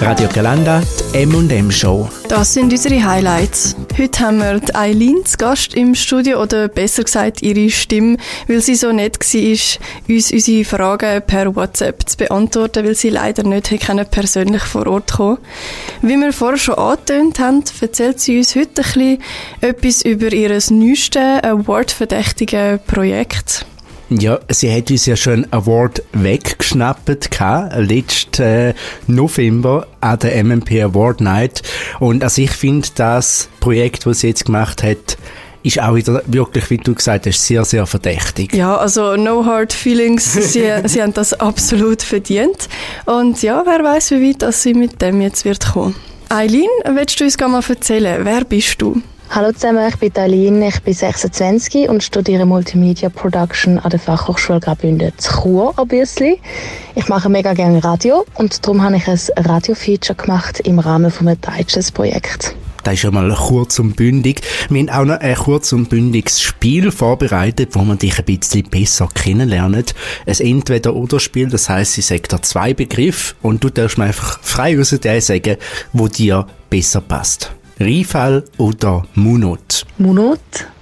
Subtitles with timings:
[0.00, 0.80] Radio Galanda,
[1.12, 2.08] die M&M Show.
[2.26, 3.76] Das sind unsere Highlights.
[3.98, 8.16] Heute haben wir Eileen zu Gast im Studio, oder besser gesagt ihre Stimme,
[8.48, 13.42] weil sie so nett war, uns unsere Fragen per WhatsApp zu beantworten, weil sie leider
[13.42, 13.68] nicht
[14.10, 15.38] persönlich vor Ort kommen
[16.00, 19.18] Wie wir vorher schon angetönt haben, erzählt sie uns heute ein bisschen
[19.60, 23.66] etwas über ihr neuestes Award-verdächtige Projekt.
[24.10, 27.08] Ja, sie hat uns ja schon einen Award weggeschnappt,
[27.76, 28.74] letzten äh,
[29.06, 31.62] November an der MMP Award Night.
[32.00, 35.16] Und also ich finde, das Projekt, das sie jetzt gemacht hat,
[35.62, 38.52] ist auch wieder wirklich, wie du gesagt hast, sehr, sehr verdächtig.
[38.54, 40.32] Ja, also no hard feelings.
[40.32, 42.68] Sie, sie haben das absolut verdient.
[43.06, 45.94] Und ja, wer weiß, wie weit dass sie mit dem jetzt wird kommen.
[46.28, 49.02] Eileen, willst du uns mal erzählen, wer bist du?
[49.32, 54.58] Hallo zusammen, ich bin Aline, ich bin 26 und studiere Multimedia Production an der Fachhochschule
[54.58, 56.34] Graubünden zu Chur bisschen.
[56.96, 61.28] Ich mache mega gerne Radio und darum habe ich ein Radio-Feature gemacht im Rahmen von
[61.28, 62.56] einem deutschen Projekt.
[62.82, 64.40] Das ist ja mal kurz und bündig.
[64.68, 68.68] Wir haben auch noch ein kurz und bündiges Spiel vorbereitet, wo man dich ein bisschen
[68.68, 69.94] besser kennenlernt.
[70.26, 74.80] Ein Entweder-Oder-Spiel, das heisst, ich sage dir zwei Begriffe und du darfst mir einfach frei
[74.80, 75.56] aus der sagen,
[75.92, 77.52] wo dir besser passt.
[77.80, 79.86] Rifal oder Munot?
[79.96, 80.38] Munot.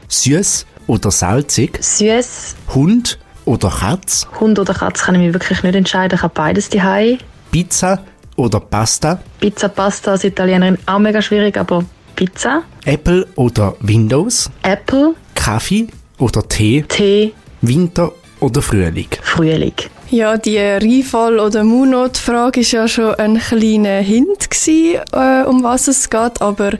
[0.09, 1.79] Süß oder salzig?
[1.81, 2.57] Süß.
[2.75, 4.27] Hund oder Katz?
[4.41, 6.17] Hund oder Katz kann ich mich wirklich nicht entscheiden.
[6.17, 7.19] Ich habe beides daheim.
[7.53, 8.03] Pizza
[8.35, 9.21] oder Pasta?
[9.39, 11.85] Pizza, Pasta als Italienerin auch mega schwierig, aber
[12.17, 12.63] Pizza.
[12.85, 14.51] Apple oder Windows?
[14.63, 15.15] Apple.
[15.37, 15.87] Kaffee
[16.19, 16.83] oder Tee?
[16.89, 17.33] Tee.
[17.63, 18.11] Winter
[18.41, 19.09] oder Frühling?
[19.23, 19.75] Frühling.
[20.11, 25.87] Ja, die Rifall- oder Munot-Frage war ja schon ein kleiner Hint, gewesen, äh, um was
[25.87, 26.41] es geht.
[26.41, 26.71] Aber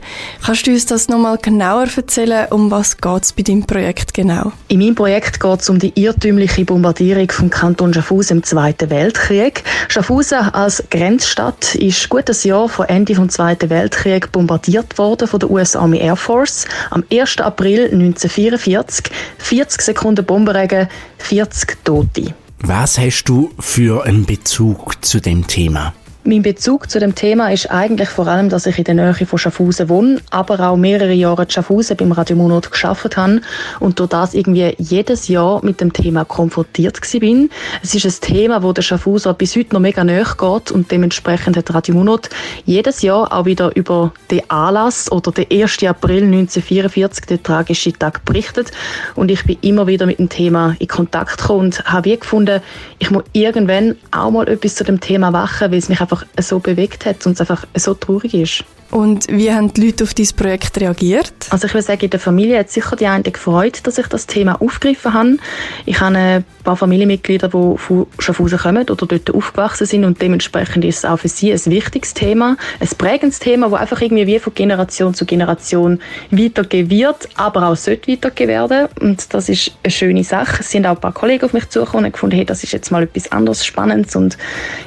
[0.43, 4.51] kannst du uns das nochmal genauer erzählen, um was geht es bei deinem Projekt genau?
[4.67, 9.63] In meinem Projekt geht es um die irrtümliche Bombardierung vom Kanton Schaffhausen im Zweiten Weltkrieg.
[9.89, 15.39] Schaffhausen als Grenzstadt ist gut ein Jahr vor Ende des Zweiten Weltkriegs bombardiert worden von
[15.39, 16.65] der US Army Air Force.
[16.89, 17.37] Am 1.
[17.41, 19.05] April 1944,
[19.37, 20.87] 40 Sekunden Bombenregen,
[21.19, 22.33] 40 Tote.
[22.61, 25.93] Was hast du für einen Bezug zu dem Thema?
[26.25, 29.39] Mein Bezug zu dem Thema ist eigentlich vor allem, dass ich in der Nähe von
[29.39, 33.39] Schaffhausen wohne, aber auch mehrere Jahre in Schaffhausen beim Radio Monat geschafft habe
[33.79, 37.49] und durch das irgendwie jedes Jahr mit dem Thema konfrontiert bin.
[37.81, 41.55] Es ist ein Thema, wo der Schaffhauser bis heute noch mega nahe geht und dementsprechend
[41.55, 42.29] hat Radio Monat
[42.65, 45.83] jedes Jahr auch wieder über den Anlass oder den 1.
[45.85, 48.73] April 1944, den tragischen Tag, berichtet
[49.15, 52.59] und ich bin immer wieder mit dem Thema in Kontakt gekommen und habe gefunden,
[52.97, 56.59] ich muss irgendwann auch mal etwas zu dem Thema machen, weil es mich einfach so
[56.59, 58.63] bewegt hat und es einfach so traurig ist.
[58.91, 61.31] Und wie haben die Leute auf dieses Projekt reagiert?
[61.51, 64.25] Also ich würde sagen, in der Familie hat sicher die einen gefreut, dass ich das
[64.25, 65.37] Thema aufgegriffen habe.
[65.85, 70.99] Ich habe paar Familienmitglieder, die von Schaffhausen kommen oder dort aufgewachsen sind und dementsprechend ist
[70.99, 74.53] es auch für sie ein wichtiges Thema, ein prägendes Thema, das einfach irgendwie wie von
[74.53, 78.87] Generation zu Generation weitergegeben wird, aber auch sollte weitergegeben werden.
[79.01, 80.57] Und das ist eine schöne Sache.
[80.59, 82.91] Es sind auch ein paar Kollegen auf mich zugekommen und gefunden, hey, das ist jetzt
[82.91, 84.37] mal etwas anderes Spannendes und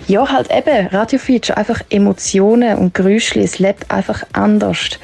[0.06, 5.00] ja, halt eben, Radio-Feature, einfach Emotionen und Geräusche, es lebt einfach anders.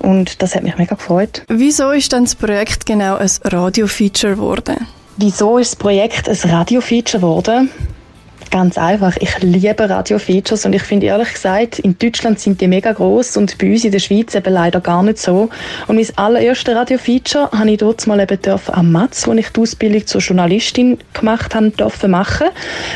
[0.00, 1.42] Und das hat mich mega gefreut.
[1.48, 4.86] Wieso ist dann das Projekt genau ein Radio-Feature geworden?
[5.20, 7.70] Wieso ist das Projekt ein Radio-Feature geworden?
[8.52, 9.16] Ganz einfach.
[9.16, 13.58] Ich liebe Radio-Features und ich finde ehrlich gesagt, in Deutschland sind die mega groß und
[13.58, 15.50] bei uns in der Schweiz eben leider gar nicht so.
[15.88, 19.60] Und mein allererste Radio-Feature habe ich dort mal eben dürfen am Matz, wo ich die
[19.60, 22.46] Ausbildung zur Journalistin gemacht habe, dürfen machen.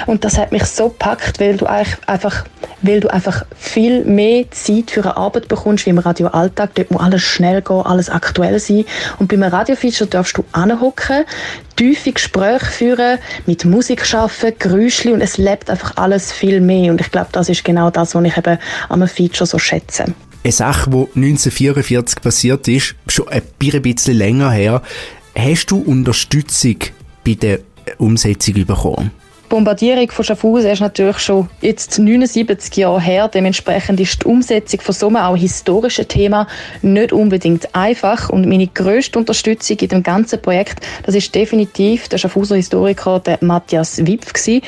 [0.07, 2.45] Und das hat mich so gepackt, weil du einfach,
[2.83, 6.75] weil du einfach viel mehr Zeit für eine Arbeit bekommst wie im Radio-Alltag.
[6.75, 8.85] Dort muss alles schnell gehen, alles aktuell sein.
[9.19, 11.25] Und bei einem Radio-Feature darfst du anhocken,
[11.77, 16.91] tiefe Gespräche führen, mit Musik arbeiten, Geräusche und es lebt einfach alles viel mehr.
[16.91, 20.07] Und ich glaube, das ist genau das, was ich eben am Feature so schätze.
[20.45, 24.83] Eine Sache, die 1944 passiert ist, schon ein bisschen länger her.
[25.37, 26.77] Hast du Unterstützung
[27.25, 27.61] bei der
[27.99, 29.13] Umsetzung bekommen?
[29.53, 33.29] Bombardierung von Schaffhausen ist natürlich schon jetzt 79 Jahre her.
[33.29, 36.47] Dementsprechend ist die Umsetzung von so einem auch historischen Thema
[36.81, 38.31] nicht unbedingt einfach.
[38.31, 43.41] Und meine grösste Unterstützung in dem ganzen Projekt, das ist definitiv der Schaffhauser Historiker, der
[43.43, 44.63] Matthias Wipf gewesen.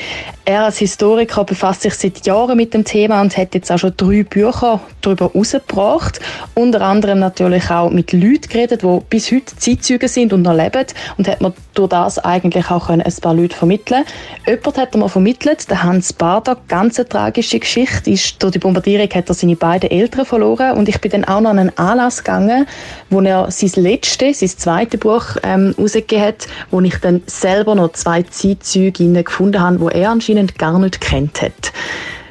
[0.47, 3.93] Er als Historiker befasst sich seit Jahren mit dem Thema und hat jetzt auch schon
[3.97, 6.19] drei Bücher darüber herausgebracht.
[6.53, 10.85] Unter anderem natürlich auch mit Leuten geredet, die bis heute Zeitzeugen sind und noch leben.
[11.17, 14.05] Und hat man durch das eigentlich auch ein paar Leute vermitteln
[14.45, 18.09] Jemand hat er mir vermittelt, der Hans Bader, ganz eine tragische Geschichte.
[18.09, 21.41] Ist, durch die Bombardierung hat er seine beiden Eltern verloren und ich bin dann auch
[21.41, 22.67] noch an einen Anlass gegangen,
[23.09, 27.93] wo er sein letztes, sein zweites Buch ähm, rausgegeben hat, wo ich dann selber noch
[27.93, 31.71] zwei Zeitzeuge gefunden habe, wo er anscheinend gar nicht kennt hat.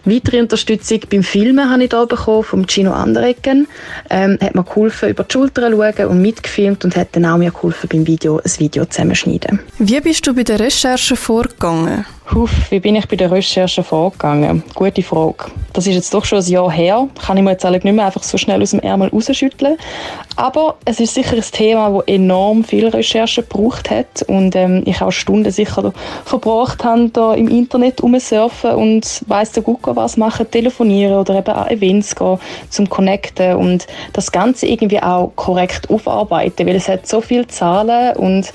[0.06, 3.67] Weitere Unterstützung beim Filmen habe ich da bekommen, vom Gino Anderecken.
[4.11, 7.38] Ähm, hat mir geholfen, über die Schulter zu schauen und mitgefilmt und hat dann auch
[7.38, 9.61] mir geholfen, beim Video ein Video zusammenschneiden.
[9.79, 12.05] Wie bist du bei der Recherche vorgegangen?
[12.32, 14.62] Huff, wie bin ich bei der Recherche vorgegangen?
[14.75, 15.44] Gute Frage.
[15.75, 17.06] Das ist jetzt doch schon ein Jahr her.
[17.23, 19.76] Kann ich mir jetzt nicht mehr einfach so schnell aus dem Ärmel rausschütteln.
[20.35, 25.03] Aber es ist sicher ein Thema, das enorm viel Recherche gebraucht hat und ähm, ich
[25.03, 25.93] auch Stunden sicher
[26.25, 31.55] verbracht habe, da im Internet rumsurfen und weiss der Gucker was machen, telefonieren oder eben
[31.55, 32.38] an Events gehen,
[32.71, 38.17] zum Connecten und das Ganze irgendwie auch korrekt aufarbeiten, weil es hat so viele Zahlen
[38.17, 38.50] und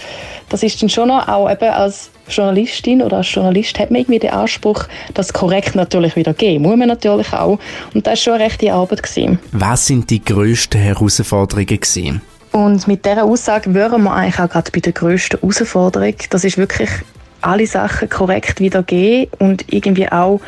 [0.49, 4.31] das ist dann schon auch eben als Journalistin oder als Journalist hat man irgendwie den
[4.31, 6.63] Anspruch, das korrekt natürlich wieder geben.
[6.63, 7.59] Muss man natürlich auch.
[7.93, 9.03] Und das war schon eine rechte Arbeit.
[9.03, 9.39] Gewesen.
[9.51, 12.21] Was sind die grössten Herausforderungen gewesen?
[12.51, 16.15] Und mit dieser Aussage wären wir eigentlich auch gerade bei der grössten Herausforderung.
[16.29, 16.89] Das ist wirklich
[17.41, 20.41] alle Sachen korrekt wiedergeben und irgendwie auch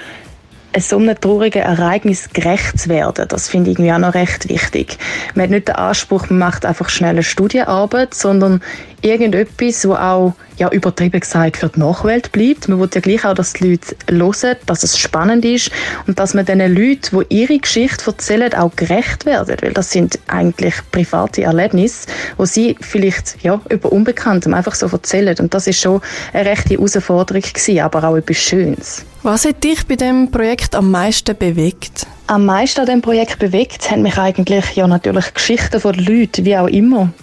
[0.80, 3.26] so einem traurigen Ereignis gerecht zu werden.
[3.28, 4.98] Das finde ich irgendwie auch noch recht wichtig.
[5.36, 8.62] Man hat nicht den Anspruch, man macht einfach schnell eine Studienarbeit, sondern
[9.02, 12.70] irgendetwas, wo auch ja, übertrieben gesagt für die Nachwelt bleibt.
[12.70, 13.96] Man will ja gleich auch, dass die Leute
[14.42, 15.72] hören, dass es spannend ist
[16.08, 19.58] und dass man den Leuten, die ihre Geschichte erzählen, auch gerecht werden.
[19.62, 22.08] Weil das sind eigentlich private Erlebnisse,
[22.38, 25.36] wo sie vielleicht ja, über Unbekanntem einfach so erzählen.
[25.40, 26.02] Und das ist schon
[26.32, 29.06] eine rechte Herausforderung gewesen, aber auch etwas Schönes.
[29.24, 32.08] Was hat dich bei dem Projekt am meisten bewegt?
[32.28, 36.58] Am meisten an dem Projekt bewegt haben mich eigentlich ja natürlich Geschichten von Leuten, wie
[36.58, 37.14] auch immer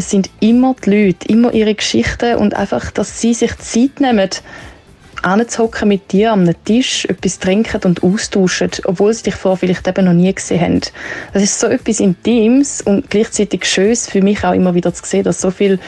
[0.00, 4.30] es sind immer die Leute, immer ihre Geschichten und einfach, dass sie sich Zeit nehmen,
[5.22, 10.04] anzuhocken mit dir am Tisch, etwas trinken und austauschen, obwohl sie dich vorher vielleicht eben
[10.04, 10.80] noch nie gesehen haben.
[11.32, 15.24] Das ist so etwas Intimes und gleichzeitig Schönes für mich auch immer wieder zu sehen,
[15.24, 15.78] dass so viele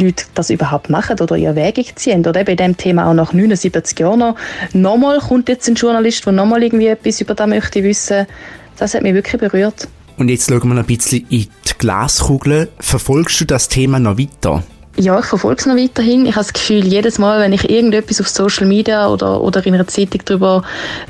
[0.00, 2.26] Leute das überhaupt machen oder ihre Wege ziehen.
[2.26, 4.36] Oder eben in diesem Thema auch nach 79 Jahren noch.
[4.72, 8.26] Nochmal kommt jetzt ein Journalist, der nochmal irgendwie etwas über das möchte wissen.
[8.76, 9.88] Das hat mich wirklich berührt.
[10.18, 12.68] Und jetzt schauen wir noch ein bisschen in die Glaskugel.
[12.78, 14.62] Verfolgst du das Thema noch weiter?
[14.98, 16.24] Ja, ich verfolge es noch weiterhin.
[16.26, 19.74] Ich habe das Gefühl, jedes Mal, wenn ich irgendetwas auf Social Media oder, oder in
[19.74, 20.62] einer Zeitung darüber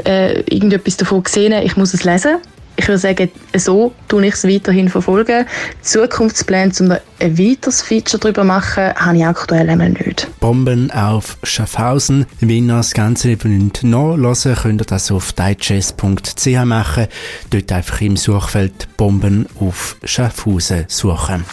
[0.04, 2.38] äh, irgendetwas davon sehe, ich muss es lesen
[2.76, 5.46] ich würde sagen, so tue ich es weiterhin verfolgen.
[5.80, 10.28] Zukunftspläne, um ein weiteres Feature darüber zu machen, habe ich aktuell einmal nicht.
[10.40, 12.26] Bomben auf Schaffhausen.
[12.40, 17.06] Wenn ihr das Ganze eben nachlesen könnt ihr das auf digest.ch machen.
[17.50, 21.44] Dort einfach im Suchfeld Bomben auf Schaffhausen suchen.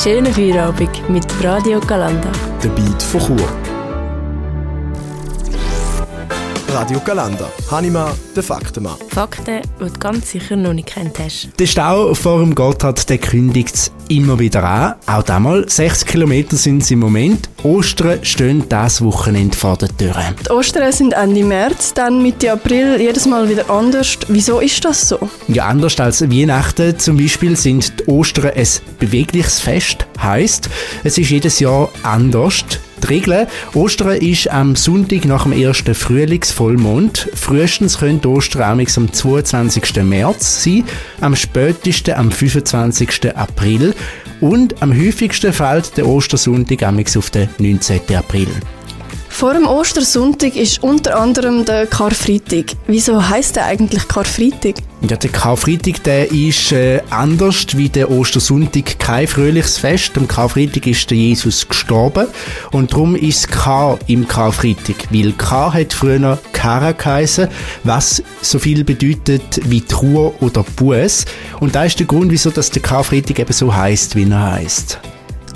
[0.00, 2.30] Schönen Feierabend mit Radio Galanda.
[2.62, 3.67] Der Beat von Chur.
[6.70, 7.50] Radio Galanda.
[7.70, 8.96] Hanima, der Faktenmann.
[9.08, 11.48] Fakten, die du ganz sicher noch nicht kennt hast.
[11.58, 14.94] Der Stau vor dem Gotthard, der kündigt immer wieder an.
[15.06, 17.48] Auch damals, 60 Kilometer sind es im Moment.
[17.62, 20.14] Ostern stehen das Wochenende vor der Tür.
[20.44, 24.18] Die Ostern sind Ende März, dann Mitte April jedes Mal wieder anders.
[24.28, 25.18] Wieso ist das so?
[25.48, 28.68] Ja, anders als Weihnachten zum Beispiel sind die Ostern ein
[28.98, 30.06] bewegliches Fest.
[30.20, 30.68] Heißt,
[31.02, 32.64] es ist jedes Jahr anders.
[33.02, 37.28] Die Regel, Ostern ist am Sonntag nach dem ersten Frühlingsvollmond.
[37.34, 40.02] Frühestens könnte Ostern am 22.
[40.02, 40.84] März sein,
[41.20, 43.36] am spätesten am 25.
[43.36, 43.94] April
[44.40, 48.00] und am häufigsten fällt der Ostersonntag auf den 19.
[48.16, 48.48] April.
[49.28, 52.76] Vor dem Ostersonntag ist unter anderem der Karfreitag.
[52.86, 54.74] Wieso heißt der eigentlich Karfreitag?
[55.08, 60.12] Ja, der Karfreitag der ist äh, anders wie der Ostersonntag kein fröhliches Fest.
[60.16, 62.26] Am Karfreitag ist der Jesus gestorben
[62.72, 67.48] und darum ist K im Karfreitag, weil K hat früher Kara geheißen,
[67.84, 71.26] was so viel bedeutet wie Trauer oder Buß.
[71.60, 74.98] Und da ist der Grund, wieso dass der Karfreitag eben so heißt, wie er heißt.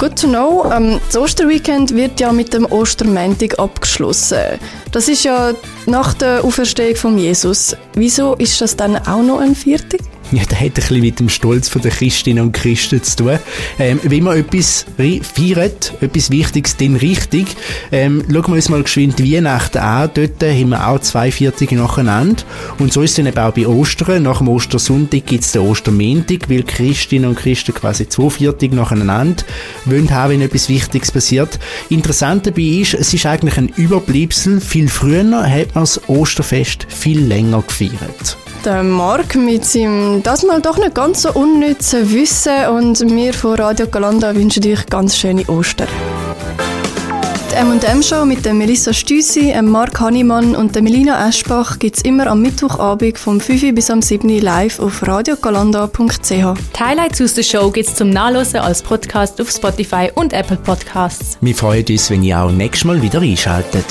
[0.02, 0.68] Good to know.
[0.74, 4.58] Ähm, das Osterweekend wird ja mit dem Ostermäntig abgeschlossen.
[4.90, 5.52] Das ist ja
[5.86, 7.76] nach der Auferstehung von Jesus.
[7.94, 10.00] Wieso ist das dann auch noch ein Viertag?
[10.36, 13.38] ja, das hat ein bisschen mit dem Stolz der Christinnen und Christen zu tun.
[13.78, 17.48] Ähm, wenn man etwas feiert, etwas Wichtiges, dann richtig.
[17.90, 20.10] Ähm, schauen wir uns mal geschwind Weihnachten an.
[20.14, 22.42] Dort haben wir auch zwei Viertige nacheinander.
[22.78, 24.22] Und so ist es dann eben auch bei Ostern.
[24.22, 29.44] Nach dem Ostersonntag gibt es den Ostermäntig, weil Christinnen und Christen quasi zwei Viertige nacheinander
[29.84, 31.58] wollen haben, wenn etwas Wichtiges passiert.
[31.90, 34.60] Interessant dabei ist, es ist eigentlich ein Überbleibsel.
[34.60, 38.38] Viel früher hat man das Osterfest viel länger gefeiert.
[38.64, 43.56] Der Marc mit seinem das mal doch nicht ganz so unnützen Wissen und wir von
[43.56, 45.88] Radio Galanda wünschen euch ganz schöne Ostern.
[47.50, 52.04] Die M&M Show mit der Melissa Stüssi, Marc Hannemann und der Melina Eschbach gibt es
[52.04, 56.30] immer am Mittwochabend vom 5 bis am 7 live auf radiogalanda.ch.
[56.30, 60.56] Die Highlights aus der Show gibt es zum Nachlesen als Podcast auf Spotify und Apple
[60.56, 61.36] Podcasts.
[61.40, 63.86] Wir freuen uns, wenn ihr auch nächstes Mal wieder einschaltet.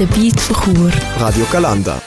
[0.00, 0.90] Der Beat von Chur.
[1.20, 2.02] Radio Galanda.